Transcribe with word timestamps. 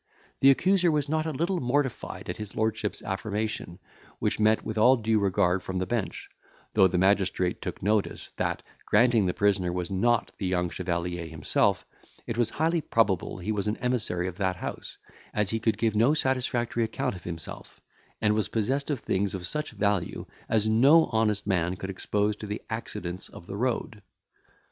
The 0.39 0.49
accuser 0.49 0.91
was 0.91 1.07
not 1.07 1.27
a 1.27 1.31
little 1.31 1.59
mortified 1.59 2.27
at 2.27 2.37
his 2.37 2.55
lordship's 2.55 3.03
affirmation, 3.03 3.77
which 4.17 4.39
met 4.39 4.65
with 4.65 4.75
all 4.75 4.97
due 4.97 5.19
regard 5.19 5.61
from 5.61 5.77
the 5.77 5.85
bench, 5.85 6.27
though 6.73 6.87
the 6.87 6.97
magistrate 6.97 7.61
took 7.61 7.83
notice, 7.83 8.31
that, 8.37 8.63
granting 8.87 9.27
the 9.27 9.33
prisoner 9.35 9.71
was 9.71 9.91
not 9.91 10.31
the 10.39 10.47
Young 10.47 10.71
Chevalier 10.71 11.27
himself, 11.27 11.85
it 12.25 12.35
was 12.35 12.49
highly 12.49 12.81
probable 12.81 13.37
he 13.37 13.51
was 13.51 13.67
an 13.67 13.77
emissary 13.77 14.27
of 14.27 14.37
that 14.37 14.55
house, 14.55 14.97
as 15.35 15.51
he 15.51 15.59
could 15.59 15.77
give 15.77 15.95
no 15.95 16.15
satisfactory 16.15 16.83
account 16.83 17.13
of 17.15 17.23
himself, 17.23 17.79
and 18.19 18.33
was 18.33 18.47
possessed 18.47 18.89
of 18.89 19.01
things 19.01 19.35
of 19.35 19.45
such 19.45 19.69
value 19.69 20.25
as 20.49 20.67
no 20.67 21.05
honest 21.11 21.45
man 21.45 21.75
could 21.75 21.91
expose 21.91 22.35
to 22.37 22.47
the 22.47 22.63
accidents 22.71 23.29
of 23.29 23.45
the 23.45 23.55
road. 23.55 24.01